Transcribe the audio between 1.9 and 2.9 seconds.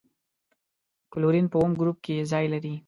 کې ځای لري.